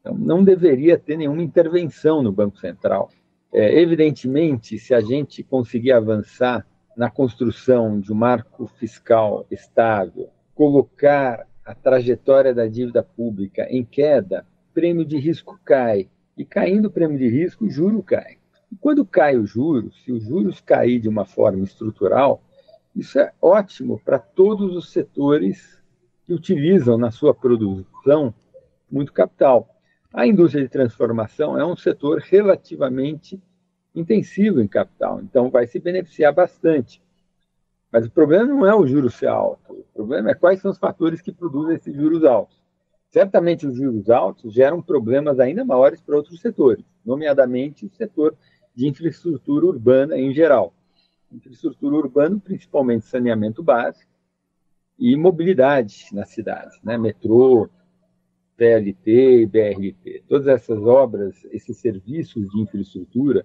Então, 0.00 0.14
não 0.14 0.42
deveria 0.42 0.98
ter 0.98 1.16
nenhuma 1.16 1.42
intervenção 1.42 2.22
no 2.22 2.32
Banco 2.32 2.58
Central. 2.58 3.10
É, 3.52 3.80
evidentemente, 3.80 4.78
se 4.78 4.94
a 4.94 5.00
gente 5.00 5.42
conseguir 5.42 5.92
avançar 5.92 6.66
na 6.96 7.10
construção 7.10 8.00
de 8.00 8.12
um 8.12 8.16
marco 8.16 8.66
fiscal 8.66 9.46
estável, 9.50 10.30
colocar 10.54 11.46
a 11.64 11.74
trajetória 11.74 12.54
da 12.54 12.66
dívida 12.66 13.02
pública 13.02 13.66
em 13.70 13.84
queda, 13.84 14.46
prêmio 14.72 15.04
de 15.04 15.18
risco 15.18 15.60
cai, 15.64 16.08
e 16.40 16.44
caindo 16.46 16.86
o 16.86 16.90
prêmio 16.90 17.18
de 17.18 17.28
risco, 17.28 17.66
o 17.66 17.70
juro 17.70 18.02
cai. 18.02 18.38
E 18.72 18.76
quando 18.76 19.04
cai 19.04 19.36
o 19.36 19.44
juro, 19.44 19.92
se 19.92 20.10
os 20.10 20.24
juros 20.24 20.58
cair 20.58 20.98
de 20.98 21.06
uma 21.06 21.26
forma 21.26 21.62
estrutural, 21.62 22.42
isso 22.96 23.18
é 23.18 23.30
ótimo 23.42 24.00
para 24.02 24.18
todos 24.18 24.74
os 24.74 24.90
setores 24.90 25.78
que 26.24 26.32
utilizam 26.32 26.96
na 26.96 27.10
sua 27.10 27.34
produção 27.34 28.32
muito 28.90 29.12
capital. 29.12 29.68
A 30.14 30.26
indústria 30.26 30.62
de 30.62 30.70
transformação 30.70 31.58
é 31.58 31.66
um 31.66 31.76
setor 31.76 32.20
relativamente 32.20 33.38
intensivo 33.94 34.62
em 34.62 34.66
capital, 34.66 35.20
então 35.20 35.50
vai 35.50 35.66
se 35.66 35.78
beneficiar 35.78 36.32
bastante. 36.32 37.02
Mas 37.92 38.06
o 38.06 38.10
problema 38.10 38.46
não 38.46 38.66
é 38.66 38.74
o 38.74 38.86
juro 38.86 39.10
ser 39.10 39.28
alto, 39.28 39.74
o 39.74 39.84
problema 39.92 40.30
é 40.30 40.34
quais 40.34 40.58
são 40.62 40.70
os 40.70 40.78
fatores 40.78 41.20
que 41.20 41.32
produzem 41.32 41.76
esses 41.76 41.94
juros 41.94 42.24
altos. 42.24 42.59
Certamente 43.10 43.66
os 43.66 43.76
juros 43.76 44.08
altos 44.08 44.54
geram 44.54 44.80
problemas 44.80 45.40
ainda 45.40 45.64
maiores 45.64 46.00
para 46.00 46.16
outros 46.16 46.40
setores, 46.40 46.84
nomeadamente 47.04 47.84
o 47.84 47.90
setor 47.90 48.36
de 48.74 48.86
infraestrutura 48.86 49.66
urbana 49.66 50.16
em 50.16 50.32
geral. 50.32 50.72
Infraestrutura 51.32 51.96
urbana, 51.96 52.38
principalmente 52.38 53.06
saneamento 53.06 53.64
básico 53.64 54.10
e 54.96 55.16
mobilidade 55.16 56.06
nas 56.12 56.30
cidades, 56.30 56.80
né? 56.84 56.96
metrô, 56.96 57.68
PLT 58.56 59.42
e 59.42 59.46
BRT. 59.46 60.24
Todas 60.28 60.46
essas 60.46 60.78
obras, 60.78 61.44
esses 61.50 61.78
serviços 61.78 62.48
de 62.48 62.60
infraestrutura, 62.60 63.44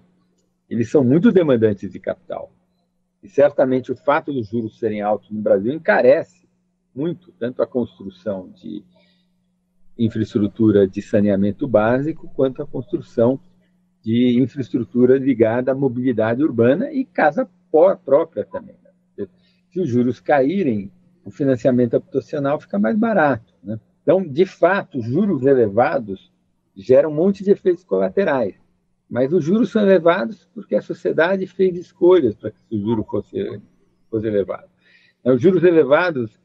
eles 0.70 0.90
são 0.90 1.02
muito 1.02 1.32
demandantes 1.32 1.90
de 1.90 1.98
capital. 1.98 2.52
E 3.20 3.28
certamente 3.28 3.90
o 3.90 3.96
fato 3.96 4.32
dos 4.32 4.48
juros 4.48 4.78
serem 4.78 5.00
altos 5.00 5.30
no 5.30 5.40
Brasil 5.40 5.72
encarece 5.72 6.46
muito 6.94 7.32
tanto 7.32 7.62
a 7.62 7.66
construção 7.66 8.50
de 8.50 8.84
infraestrutura 9.98 10.86
de 10.86 11.00
saneamento 11.00 11.66
básico, 11.66 12.30
quanto 12.34 12.62
a 12.62 12.66
construção 12.66 13.40
de 14.02 14.38
infraestrutura 14.40 15.18
ligada 15.18 15.72
à 15.72 15.74
mobilidade 15.74 16.42
urbana 16.42 16.92
e 16.92 17.04
casa 17.04 17.48
própria 18.04 18.44
também. 18.44 18.76
Né? 19.16 19.26
Se 19.70 19.80
os 19.80 19.88
juros 19.88 20.20
caírem, 20.20 20.90
o 21.24 21.30
financiamento 21.30 21.96
habitacional 21.96 22.60
fica 22.60 22.78
mais 22.78 22.96
barato. 22.96 23.52
Né? 23.62 23.80
Então, 24.02 24.22
de 24.22 24.46
fato, 24.46 25.00
juros 25.00 25.44
elevados 25.44 26.32
geram 26.76 27.10
um 27.10 27.14
monte 27.14 27.42
de 27.42 27.50
efeitos 27.50 27.82
colaterais. 27.82 28.54
Mas 29.08 29.32
os 29.32 29.42
juros 29.44 29.70
são 29.70 29.82
elevados 29.82 30.48
porque 30.54 30.74
a 30.74 30.82
sociedade 30.82 31.46
fez 31.46 31.76
escolhas 31.76 32.34
para 32.34 32.50
que 32.50 32.58
o 32.70 32.78
juro 32.78 33.04
fosse, 33.04 33.60
fosse 34.10 34.26
elevado. 34.26 34.68
Então, 35.20 35.34
os 35.34 35.42
juros 35.42 35.64
elevados 35.64 36.38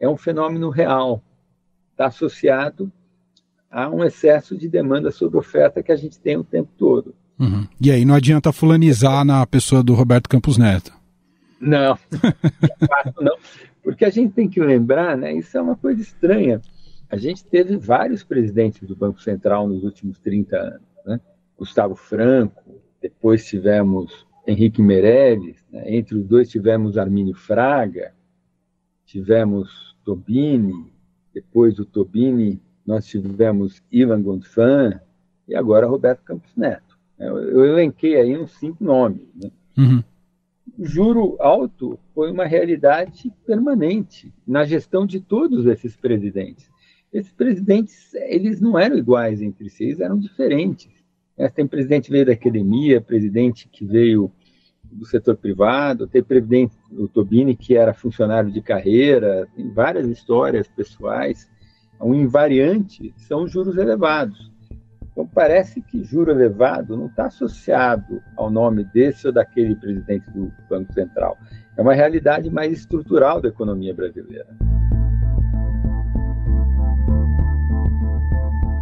é 0.00 0.08
um 0.08 0.16
fenômeno 0.16 0.70
real 0.70 1.22
está 1.92 2.06
associado 2.06 2.90
a 3.70 3.88
um 3.88 4.04
excesso 4.04 4.56
de 4.56 4.68
demanda 4.68 5.10
sobre 5.10 5.38
oferta 5.38 5.82
que 5.82 5.92
a 5.92 5.96
gente 5.96 6.18
tem 6.18 6.36
o 6.36 6.44
tempo 6.44 6.70
todo. 6.76 7.14
Uhum. 7.38 7.66
E 7.80 7.90
aí 7.90 8.04
não 8.04 8.14
adianta 8.14 8.52
fulanizar 8.52 9.24
na 9.24 9.46
pessoa 9.46 9.82
do 9.82 9.94
Roberto 9.94 10.28
Campos 10.28 10.58
Neto. 10.58 10.92
Não, 11.60 11.96
não, 13.20 13.36
porque 13.82 14.04
a 14.04 14.10
gente 14.10 14.34
tem 14.34 14.48
que 14.48 14.60
lembrar, 14.60 15.16
né? 15.16 15.32
Isso 15.32 15.56
é 15.56 15.62
uma 15.62 15.76
coisa 15.76 16.02
estranha. 16.02 16.60
A 17.08 17.16
gente 17.16 17.44
teve 17.44 17.76
vários 17.76 18.24
presidentes 18.24 18.86
do 18.86 18.96
Banco 18.96 19.22
Central 19.22 19.68
nos 19.68 19.84
últimos 19.84 20.18
30 20.18 20.56
anos, 20.56 20.82
né? 21.06 21.20
Gustavo 21.56 21.94
Franco, 21.94 22.80
depois 23.00 23.46
tivemos 23.46 24.26
Henrique 24.46 24.82
Meirelles, 24.82 25.64
né? 25.70 25.84
entre 25.86 26.16
os 26.16 26.26
dois 26.26 26.48
tivemos 26.48 26.98
Armínio 26.98 27.34
Fraga, 27.34 28.12
tivemos 29.04 29.96
Tobini, 30.04 30.91
depois 31.32 31.74
do 31.74 31.84
Tobini, 31.84 32.60
nós 32.86 33.06
tivemos 33.06 33.82
Ivan 33.90 34.22
Gonfan 34.22 35.00
e 35.48 35.54
agora 35.54 35.86
Roberto 35.86 36.22
Campos 36.22 36.50
Neto. 36.56 36.98
Eu, 37.18 37.38
eu 37.38 37.64
elenquei 37.66 38.16
aí 38.16 38.36
uns 38.36 38.52
cinco 38.58 38.82
nomes. 38.82 39.26
Né? 39.34 39.50
Uhum. 39.78 40.02
O 40.78 40.84
juro 40.84 41.36
alto 41.40 41.98
foi 42.14 42.30
uma 42.30 42.44
realidade 42.44 43.32
permanente 43.46 44.32
na 44.46 44.64
gestão 44.64 45.06
de 45.06 45.20
todos 45.20 45.66
esses 45.66 45.96
presidentes. 45.96 46.70
Esses 47.12 47.32
presidentes, 47.32 48.14
eles 48.14 48.60
não 48.60 48.78
eram 48.78 48.96
iguais 48.96 49.42
entre 49.42 49.68
si, 49.68 49.84
eles 49.84 50.00
eram 50.00 50.18
diferentes. 50.18 50.90
Tem 51.54 51.66
presidente 51.66 52.06
que 52.06 52.12
veio 52.12 52.26
da 52.26 52.32
academia, 52.32 53.00
presidente 53.00 53.68
que 53.68 53.84
veio 53.84 54.30
do 54.92 55.06
setor 55.06 55.36
privado, 55.36 56.06
tem 56.06 56.22
o 56.92 57.08
Tobini 57.08 57.56
que 57.56 57.76
era 57.76 57.94
funcionário 57.94 58.50
de 58.50 58.60
carreira, 58.60 59.48
tem 59.56 59.72
várias 59.72 60.06
histórias 60.06 60.68
pessoais. 60.68 61.50
Um 62.00 62.14
invariante 62.14 63.14
são 63.16 63.44
os 63.44 63.52
juros 63.52 63.76
elevados. 63.76 64.50
Então, 65.12 65.26
parece 65.26 65.82
que 65.82 66.02
juro 66.02 66.30
elevado 66.30 66.96
não 66.96 67.06
está 67.06 67.26
associado 67.26 68.22
ao 68.36 68.50
nome 68.50 68.84
desse 68.84 69.26
ou 69.26 69.32
daquele 69.32 69.76
presidente 69.76 70.30
do 70.30 70.50
Banco 70.68 70.92
Central. 70.92 71.36
É 71.76 71.82
uma 71.82 71.94
realidade 71.94 72.50
mais 72.50 72.72
estrutural 72.72 73.40
da 73.40 73.48
economia 73.48 73.94
brasileira. 73.94 74.48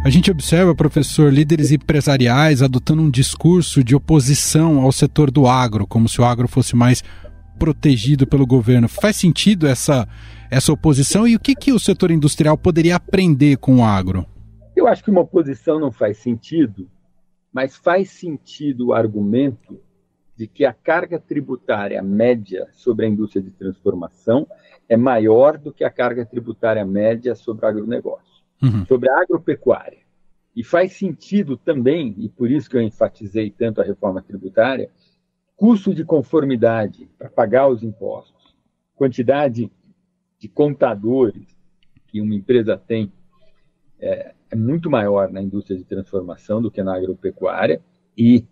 A 0.03 0.09
gente 0.09 0.31
observa, 0.31 0.73
professor, 0.73 1.31
líderes 1.31 1.71
empresariais 1.71 2.63
adotando 2.63 3.03
um 3.03 3.09
discurso 3.09 3.83
de 3.83 3.95
oposição 3.95 4.81
ao 4.81 4.91
setor 4.91 5.29
do 5.29 5.45
agro, 5.45 5.85
como 5.85 6.09
se 6.09 6.19
o 6.19 6.25
agro 6.25 6.47
fosse 6.47 6.75
mais 6.75 7.03
protegido 7.59 8.25
pelo 8.25 8.47
governo. 8.47 8.89
Faz 8.89 9.15
sentido 9.17 9.67
essa, 9.67 10.07
essa 10.49 10.73
oposição 10.73 11.27
e 11.27 11.35
o 11.35 11.39
que, 11.39 11.53
que 11.53 11.71
o 11.71 11.79
setor 11.79 12.09
industrial 12.09 12.57
poderia 12.57 12.95
aprender 12.95 13.57
com 13.57 13.77
o 13.77 13.83
agro? 13.83 14.25
Eu 14.75 14.87
acho 14.87 15.03
que 15.03 15.11
uma 15.11 15.21
oposição 15.21 15.79
não 15.79 15.91
faz 15.91 16.17
sentido, 16.17 16.89
mas 17.53 17.75
faz 17.75 18.09
sentido 18.09 18.87
o 18.87 18.93
argumento 18.93 19.79
de 20.35 20.47
que 20.47 20.65
a 20.65 20.73
carga 20.73 21.19
tributária 21.19 22.01
média 22.01 22.67
sobre 22.71 23.05
a 23.05 23.09
indústria 23.09 23.43
de 23.43 23.51
transformação 23.51 24.47
é 24.89 24.97
maior 24.97 25.59
do 25.59 25.71
que 25.71 25.83
a 25.83 25.91
carga 25.91 26.25
tributária 26.25 26.83
média 26.83 27.35
sobre 27.35 27.63
o 27.63 27.69
agronegócio, 27.69 28.30
uhum. 28.61 28.85
sobre 28.85 29.09
a 29.09 29.21
agropecuária. 29.21 29.99
E 30.55 30.63
faz 30.63 30.93
sentido 30.93 31.55
também, 31.55 32.13
e 32.17 32.27
por 32.27 32.51
isso 32.51 32.69
que 32.69 32.75
eu 32.75 32.81
enfatizei 32.81 33.49
tanto 33.49 33.79
a 33.81 33.83
reforma 33.83 34.21
tributária, 34.21 34.89
custo 35.55 35.93
de 35.93 36.03
conformidade 36.03 37.09
para 37.17 37.29
pagar 37.29 37.67
os 37.67 37.83
impostos, 37.83 38.55
quantidade 38.95 39.71
de 40.37 40.47
contadores 40.47 41.55
que 42.07 42.19
uma 42.19 42.35
empresa 42.35 42.77
tem 42.77 43.11
é, 43.99 44.33
é 44.49 44.55
muito 44.55 44.89
maior 44.89 45.31
na 45.31 45.41
indústria 45.41 45.77
de 45.77 45.85
transformação 45.85 46.61
do 46.61 46.71
que 46.71 46.83
na 46.83 46.95
agropecuária 46.95 47.81
e 48.17 48.43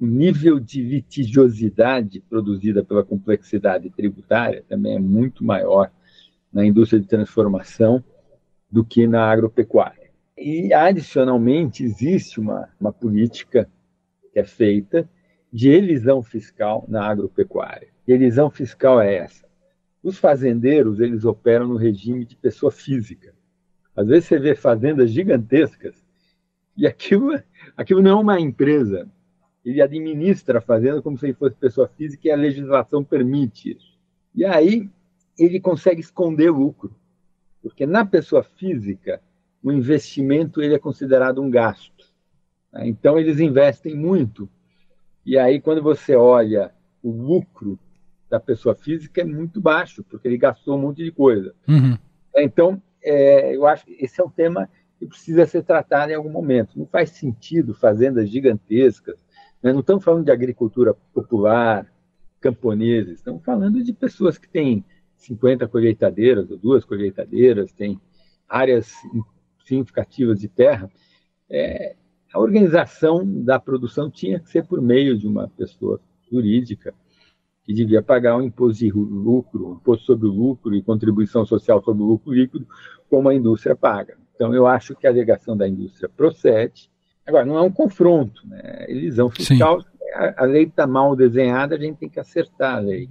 o 0.00 0.06
nível 0.06 0.58
de 0.58 0.82
litigiosidade 0.82 2.20
produzida 2.20 2.84
pela 2.84 3.04
complexidade 3.04 3.90
tributária 3.90 4.64
também 4.68 4.96
é 4.96 4.98
muito 4.98 5.44
maior 5.44 5.90
na 6.52 6.64
indústria 6.64 7.00
de 7.00 7.06
transformação 7.06 8.02
do 8.74 8.84
que 8.84 9.06
na 9.06 9.30
agropecuária. 9.30 10.10
E, 10.36 10.74
adicionalmente, 10.74 11.84
existe 11.84 12.40
uma, 12.40 12.68
uma 12.80 12.92
política 12.92 13.70
que 14.32 14.40
é 14.40 14.42
feita 14.42 15.08
de 15.52 15.68
elisão 15.68 16.24
fiscal 16.24 16.84
na 16.88 17.06
agropecuária. 17.06 17.86
E 18.04 18.10
elisão 18.10 18.50
fiscal 18.50 19.00
é 19.00 19.14
essa. 19.14 19.46
Os 20.02 20.18
fazendeiros, 20.18 20.98
eles 20.98 21.24
operam 21.24 21.68
no 21.68 21.76
regime 21.76 22.24
de 22.24 22.34
pessoa 22.34 22.72
física. 22.72 23.32
Às 23.94 24.08
vezes 24.08 24.24
você 24.24 24.40
vê 24.40 24.56
fazendas 24.56 25.08
gigantescas 25.12 26.04
e 26.76 26.84
aquilo, 26.84 27.40
aquilo 27.76 28.02
não 28.02 28.10
é 28.10 28.22
uma 28.22 28.40
empresa. 28.40 29.08
Ele 29.64 29.80
administra 29.80 30.58
a 30.58 30.60
fazenda 30.60 31.00
como 31.00 31.16
se 31.16 31.26
ele 31.26 31.34
fosse 31.34 31.54
pessoa 31.54 31.86
física 31.86 32.26
e 32.26 32.32
a 32.32 32.36
legislação 32.36 33.04
permite 33.04 33.76
isso. 33.76 33.96
E 34.34 34.44
aí 34.44 34.90
ele 35.38 35.60
consegue 35.60 36.00
esconder 36.00 36.50
lucro, 36.50 36.92
porque 37.64 37.86
na 37.86 38.04
pessoa 38.04 38.42
física 38.42 39.22
o 39.62 39.72
investimento 39.72 40.60
ele 40.60 40.74
é 40.74 40.78
considerado 40.78 41.40
um 41.40 41.50
gasto. 41.50 42.04
Né? 42.70 42.86
Então 42.86 43.18
eles 43.18 43.40
investem 43.40 43.96
muito. 43.96 44.46
E 45.24 45.38
aí 45.38 45.58
quando 45.58 45.82
você 45.82 46.14
olha 46.14 46.70
o 47.02 47.10
lucro 47.10 47.78
da 48.28 48.38
pessoa 48.38 48.74
física 48.74 49.22
é 49.22 49.24
muito 49.24 49.62
baixo, 49.62 50.04
porque 50.04 50.28
ele 50.28 50.36
gastou 50.36 50.76
um 50.76 50.82
monte 50.82 51.02
de 51.02 51.10
coisa. 51.10 51.54
Uhum. 51.66 51.96
Então 52.36 52.82
é, 53.02 53.56
eu 53.56 53.66
acho 53.66 53.86
que 53.86 53.96
esse 53.98 54.20
é 54.20 54.24
um 54.24 54.28
tema 54.28 54.68
que 54.98 55.06
precisa 55.06 55.46
ser 55.46 55.62
tratado 55.62 56.12
em 56.12 56.14
algum 56.14 56.30
momento. 56.30 56.78
Não 56.78 56.86
faz 56.86 57.12
sentido 57.12 57.72
fazendas 57.72 58.28
gigantescas. 58.28 59.16
Né? 59.62 59.72
Não 59.72 59.80
estamos 59.80 60.04
falando 60.04 60.26
de 60.26 60.30
agricultura 60.30 60.92
popular, 61.14 61.90
camponeses. 62.42 63.14
Estamos 63.14 63.42
falando 63.42 63.82
de 63.82 63.94
pessoas 63.94 64.36
que 64.36 64.48
têm 64.48 64.84
50 65.16 65.66
colheitadeiras 65.68 66.50
ou 66.50 66.58
duas 66.58 66.84
colheitadeiras, 66.84 67.72
têm 67.72 68.00
áreas 68.48 68.92
significativas 69.64 70.38
de 70.38 70.48
terra. 70.48 70.90
É, 71.48 71.96
a 72.32 72.38
organização 72.38 73.24
da 73.24 73.58
produção 73.58 74.10
tinha 74.10 74.40
que 74.40 74.50
ser 74.50 74.66
por 74.66 74.80
meio 74.80 75.16
de 75.16 75.26
uma 75.26 75.48
pessoa 75.48 76.00
jurídica 76.30 76.94
que 77.64 77.72
devia 77.72 78.02
pagar 78.02 78.36
um 78.36 78.42
imposto 78.42 78.78
de 78.78 78.90
lucro, 78.90 79.70
um 79.70 79.74
imposto 79.74 80.04
sobre 80.04 80.26
o 80.26 80.32
lucro 80.32 80.74
e 80.74 80.82
contribuição 80.82 81.46
social 81.46 81.82
sobre 81.82 82.02
o 82.02 82.06
lucro 82.06 82.32
líquido, 82.32 82.66
como 83.08 83.28
a 83.28 83.34
indústria 83.34 83.74
paga. 83.74 84.18
Então, 84.34 84.52
eu 84.52 84.66
acho 84.66 84.94
que 84.94 85.06
a 85.06 85.10
alegação 85.10 85.56
da 85.56 85.66
indústria 85.66 86.08
procede. 86.08 86.90
Agora, 87.26 87.46
não 87.46 87.56
é 87.56 87.62
um 87.62 87.70
confronto, 87.70 88.46
né? 88.46 88.84
Elisão 88.88 89.30
fiscal, 89.30 89.82
a, 90.14 90.42
a 90.42 90.46
lei 90.46 90.64
está 90.64 90.86
mal 90.86 91.16
desenhada, 91.16 91.74
a 91.74 91.78
gente 91.78 91.96
tem 91.96 92.08
que 92.08 92.20
acertar 92.20 92.76
a 92.76 92.80
lei. 92.80 93.08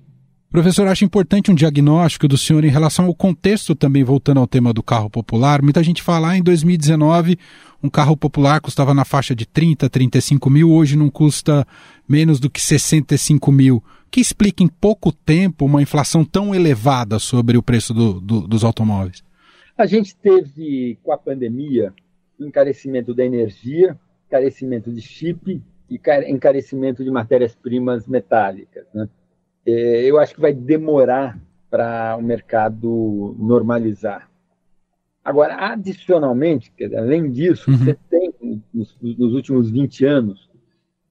Professor, 0.54 0.86
acho 0.86 1.04
importante 1.04 1.50
um 1.50 1.56
diagnóstico 1.56 2.28
do 2.28 2.38
senhor 2.38 2.64
em 2.64 2.70
relação 2.70 3.06
ao 3.06 3.16
contexto 3.16 3.74
também, 3.74 4.04
voltando 4.04 4.40
ao 4.40 4.46
tema 4.46 4.72
do 4.72 4.84
carro 4.84 5.10
popular. 5.10 5.64
Muita 5.64 5.82
gente 5.82 6.04
fala, 6.04 6.30
ah, 6.30 6.38
em 6.38 6.44
2019, 6.44 7.40
um 7.82 7.90
carro 7.90 8.16
popular 8.16 8.62
custava 8.62 8.94
na 8.94 9.04
faixa 9.04 9.34
de 9.34 9.48
30, 9.48 9.90
35 9.90 10.52
mil, 10.52 10.70
hoje 10.70 10.96
não 10.96 11.10
custa 11.10 11.66
menos 12.08 12.40
do 12.40 12.52
que 12.52 12.62
65 12.62 13.52
mil 13.52 13.84
que 14.12 14.22
explica 14.22 14.64
em 14.64 14.68
pouco 14.68 15.12
tempo 15.12 15.66
uma 15.66 15.82
inflação 15.82 16.24
tão 16.24 16.54
elevada 16.54 17.18
sobre 17.18 17.58
o 17.58 17.64
preço 17.64 17.92
do, 17.92 18.22
do, 18.22 18.48
dos 18.48 18.64
automóveis? 18.64 19.24
A 19.76 19.88
gente 19.88 20.16
teve, 20.16 21.00
com 21.02 21.12
a 21.12 21.18
pandemia, 21.18 21.92
encarecimento 22.40 23.12
da 23.12 23.26
energia, 23.26 23.98
encarecimento 24.28 24.92
de 24.92 25.02
chip 25.02 25.60
e 25.90 26.00
encarecimento 26.28 27.04
de 27.04 27.10
matérias-primas 27.10 28.08
metálicas. 28.08 28.86
Né? 28.94 29.10
É, 29.66 30.04
eu 30.04 30.20
acho 30.20 30.36
que 30.36 30.42
vai 30.42 30.54
demorar 30.54 31.40
para 31.70 32.16
o 32.18 32.22
mercado 32.22 33.36
normalizar. 33.40 34.30
Agora, 35.24 35.56
adicionalmente, 35.72 36.72
além 36.96 37.32
disso, 37.32 37.72
uhum. 37.72 37.78
você 37.78 37.98
tem, 38.10 38.34
nos, 38.74 38.98
nos 39.02 39.34
últimos 39.34 39.72
20 39.72 40.06
anos, 40.06 40.50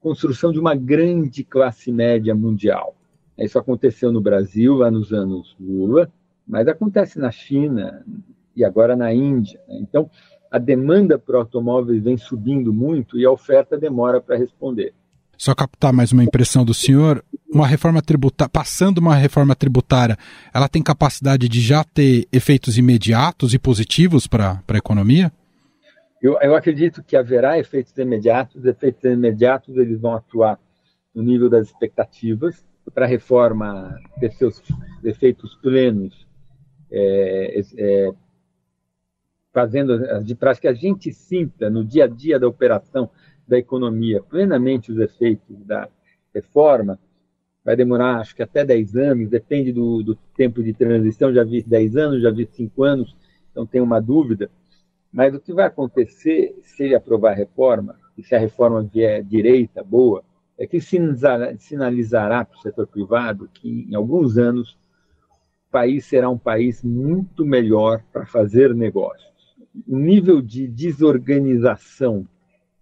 construção 0.01 0.53
de 0.53 0.59
uma 0.59 0.75
grande 0.75 1.43
classe 1.43 1.91
média 1.91 2.35
mundial. 2.35 2.95
Isso 3.39 3.59
aconteceu 3.59 4.13
no 4.13 4.21
Brasil, 4.21 4.77
lá 4.77 4.91
nos 4.91 5.13
anos 5.13 5.57
Lula, 5.59 6.13
mas 6.47 6.69
acontece 6.69 7.19
na 7.19 7.31
China 7.31 8.05
e 8.55 8.65
agora 8.65 8.95
na 8.95 9.13
Índia. 9.13 9.61
Né? 9.67 9.79
Então, 9.81 10.11
a 10.51 10.59
demanda 10.59 11.19
por 11.19 11.35
automóveis 11.35 12.03
vem 12.03 12.17
subindo 12.17 12.73
muito 12.73 13.19
e 13.19 13.25
a 13.25 13.31
oferta 13.31 13.79
demora 13.79 14.21
para 14.21 14.37
responder. 14.37 14.93
Só 15.43 15.57
captar 15.57 15.93
mais 15.93 16.13
uma 16.13 16.23
impressão 16.23 16.65
do 16.65 16.73
senhor, 16.73 17.21
uma 17.53 17.67
reforma 17.67 18.01
tributária, 18.01 18.49
passando 18.49 18.99
uma 18.99 19.17
reforma 19.17 19.57
tributária, 19.57 20.17
ela 20.55 20.69
tem 20.69 20.81
capacidade 20.81 21.49
de 21.49 21.61
já 21.61 21.83
ter 21.83 22.29
efeitos 22.33 22.79
imediatos 22.79 23.53
e 23.53 23.59
positivos 23.59 24.29
para 24.29 24.63
a 24.69 24.77
economia? 24.77 25.33
Eu, 26.23 26.39
eu 26.41 26.55
acredito 26.55 27.03
que 27.03 27.17
haverá 27.17 27.59
efeitos 27.59 27.93
imediatos. 27.99 28.55
Os 28.55 28.65
efeitos 28.67 29.03
imediatos 29.03 29.77
eles 29.77 30.01
vão 30.01 30.15
atuar 30.15 30.61
no 31.13 31.25
nível 31.25 31.51
das 31.51 31.67
expectativas 31.67 32.65
para 32.95 33.05
a 33.05 33.09
reforma 33.09 33.99
ter 34.21 34.31
seus 34.35 34.63
efeitos 35.03 35.57
plenos, 35.57 36.25
é, 36.89 37.61
é, 37.79 38.13
fazendo 39.53 40.23
de 40.23 40.37
prática 40.37 40.69
que 40.69 40.79
a 40.79 40.81
gente 40.81 41.13
sinta 41.13 41.69
no 41.69 41.85
dia 41.85 42.05
a 42.05 42.09
dia 42.09 42.39
da 42.39 42.47
operação 42.47 43.11
da 43.53 43.59
economia 43.59 44.23
plenamente 44.23 44.91
os 44.91 44.99
efeitos 44.99 45.63
da 45.67 45.87
reforma, 46.35 46.99
vai 47.63 47.77
demorar 47.77 48.17
acho 48.17 48.35
que 48.35 48.43
até 48.43 48.65
10 48.65 48.97
anos, 48.97 49.29
depende 49.29 49.71
do, 49.73 50.03
do 50.03 50.17
tempo 50.35 50.63
de 50.63 50.73
transição, 50.73 51.35
já 51.35 51.45
vi 51.45 51.63
10 51.63 51.97
anos, 51.99 52.23
já 52.23 52.31
vi 52.31 52.49
5 52.51 52.83
anos, 52.83 53.15
então 53.51 53.67
tem 53.67 53.83
uma 53.83 54.01
dúvida. 54.01 54.51
Mas 55.13 55.35
o 55.35 55.41
que 55.41 55.53
vai 55.53 55.67
acontecer 55.67 56.59
se 56.63 56.85
ele 56.85 56.95
aprovar 56.95 57.33
a 57.33 57.35
reforma, 57.35 58.01
e 58.17 58.23
se 58.23 58.35
a 58.35 58.39
reforma 58.39 58.83
vier 58.83 59.23
direita, 59.23 59.85
boa, 59.85 60.25
é 60.59 60.67
que 60.67 60.81
sinalizará 60.81 62.47
para 62.47 62.57
o 62.57 62.63
setor 62.63 62.87
privado 62.87 63.51
que, 63.53 63.87
em 63.91 63.95
alguns 63.95 64.39
anos, 64.39 64.79
o 65.69 65.71
país 65.71 66.07
será 66.07 66.31
um 66.31 66.39
país 66.39 66.83
muito 66.83 67.45
melhor 67.45 68.03
para 68.11 68.25
fazer 68.25 68.75
negócios. 68.75 69.31
O 69.87 69.99
nível 69.99 70.41
de 70.41 70.67
desorganização, 70.67 72.27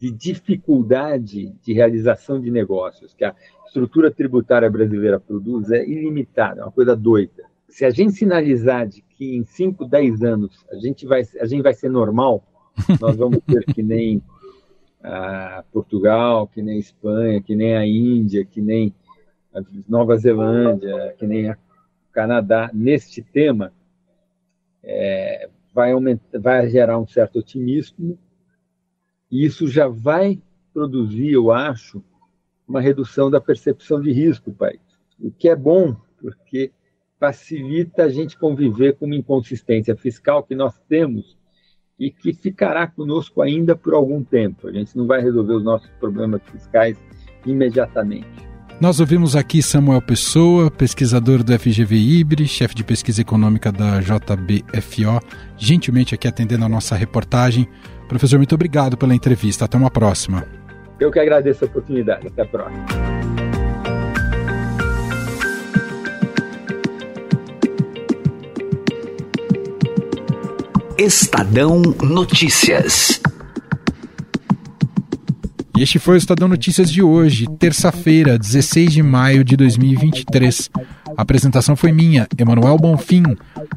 de 0.00 0.10
dificuldade 0.10 1.52
de 1.62 1.72
realização 1.74 2.40
de 2.40 2.50
negócios 2.50 3.12
que 3.12 3.22
a 3.22 3.34
estrutura 3.66 4.10
tributária 4.10 4.70
brasileira 4.70 5.20
produz 5.20 5.70
é 5.70 5.86
ilimitada, 5.86 6.62
é 6.62 6.64
uma 6.64 6.72
coisa 6.72 6.96
doida. 6.96 7.44
Se 7.68 7.84
a 7.84 7.90
gente 7.90 8.12
sinalizar 8.12 8.88
de 8.88 9.02
que 9.02 9.36
em 9.36 9.44
5, 9.44 9.84
10 9.84 10.22
anos 10.22 10.64
a 10.72 10.76
gente 10.76 11.06
vai, 11.06 11.22
a 11.38 11.44
gente 11.44 11.62
vai 11.62 11.74
ser 11.74 11.90
normal, 11.90 12.42
nós 12.98 13.14
vamos 13.14 13.40
ter 13.46 13.62
que 13.66 13.82
nem 13.82 14.22
a 15.02 15.62
Portugal, 15.70 16.48
que 16.48 16.62
nem 16.62 16.78
Espanha, 16.78 17.42
que 17.42 17.54
nem 17.54 17.76
a 17.76 17.86
Índia, 17.86 18.44
que 18.44 18.62
nem 18.62 18.94
a 19.54 19.60
Nova 19.86 20.16
Zelândia, 20.16 21.14
que 21.18 21.26
nem 21.26 21.50
o 21.50 21.56
Canadá, 22.10 22.70
neste 22.72 23.22
tema, 23.22 23.70
é, 24.82 25.48
vai, 25.74 25.92
aumentar, 25.92 26.38
vai 26.38 26.70
gerar 26.70 26.98
um 26.98 27.06
certo 27.06 27.38
otimismo 27.38 28.18
E 29.30 29.44
isso 29.44 29.68
já 29.68 29.88
vai 29.88 30.40
produzir, 30.72 31.32
eu 31.32 31.50
acho, 31.50 32.02
uma 32.66 32.80
redução 32.80 33.30
da 33.30 33.40
percepção 33.40 34.00
de 34.00 34.12
risco, 34.12 34.52
país. 34.52 34.80
O 35.18 35.30
que 35.30 35.48
é 35.48 35.56
bom, 35.56 35.96
porque 36.20 36.72
facilita 37.18 38.04
a 38.04 38.08
gente 38.08 38.38
conviver 38.38 38.96
com 38.96 39.06
uma 39.06 39.16
inconsistência 39.16 39.94
fiscal 39.94 40.42
que 40.42 40.54
nós 40.54 40.80
temos 40.88 41.36
e 41.98 42.10
que 42.10 42.32
ficará 42.32 42.86
conosco 42.86 43.42
ainda 43.42 43.76
por 43.76 43.92
algum 43.92 44.24
tempo. 44.24 44.66
A 44.68 44.72
gente 44.72 44.96
não 44.96 45.06
vai 45.06 45.20
resolver 45.20 45.52
os 45.52 45.62
nossos 45.62 45.90
problemas 46.00 46.40
fiscais 46.50 46.96
imediatamente. 47.44 48.26
Nós 48.80 48.98
ouvimos 48.98 49.36
aqui 49.36 49.62
Samuel 49.62 50.00
Pessoa, 50.00 50.70
pesquisador 50.70 51.44
do 51.44 51.52
FGV 51.58 51.94
Ibre, 51.94 52.48
chefe 52.48 52.74
de 52.74 52.82
pesquisa 52.82 53.20
econômica 53.20 53.70
da 53.70 54.00
JBFO, 54.00 55.20
gentilmente 55.58 56.14
aqui 56.14 56.26
atendendo 56.26 56.64
a 56.64 56.68
nossa 56.68 56.96
reportagem. 56.96 57.68
Professor, 58.11 58.38
muito 58.38 58.57
obrigado 58.57 58.96
pela 58.96 59.14
entrevista. 59.14 59.66
Até 59.66 59.79
uma 59.79 59.88
próxima. 59.88 60.44
Eu 60.99 61.12
que 61.12 61.20
agradeço 61.20 61.64
a 61.64 61.68
oportunidade. 61.68 62.27
Até 62.27 62.42
a 62.42 62.44
próxima. 62.44 62.85
Estadão 70.99 71.83
Notícias. 72.03 73.23
E 75.79 75.83
este 75.83 76.01
foi 76.01 76.16
o 76.16 76.18
Estadão 76.18 76.49
Notícias 76.49 76.90
de 76.90 77.01
hoje, 77.01 77.46
terça-feira, 77.61 78.37
16 78.37 78.92
de 78.92 79.03
maio 79.05 79.44
de 79.44 79.57
2023. 79.57 80.68
A 81.20 81.22
apresentação 81.22 81.76
foi 81.76 81.92
minha, 81.92 82.26
Emanuel 82.38 82.78
Bonfim. 82.78 83.22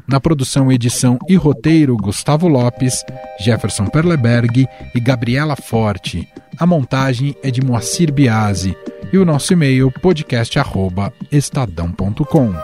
Na 0.08 0.18
produção, 0.18 0.72
edição 0.72 1.18
e 1.28 1.36
roteiro, 1.36 1.94
Gustavo 1.94 2.48
Lopes, 2.48 3.04
Jefferson 3.38 3.84
Perleberg 3.84 4.66
e 4.94 5.00
Gabriela 5.00 5.54
Forte. 5.54 6.26
A 6.58 6.64
montagem 6.64 7.36
é 7.42 7.50
de 7.50 7.60
Moacir 7.60 8.10
Biasi. 8.10 8.74
E 9.12 9.18
o 9.18 9.26
nosso 9.26 9.52
e-mail, 9.52 9.92
podcast.estadão.com. 9.92 12.54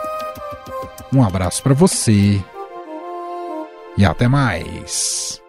Um 1.13 1.21
abraço 1.21 1.61
para 1.61 1.75
você 1.75 2.43
e 3.95 4.03
até 4.03 4.27
mais. 4.27 5.40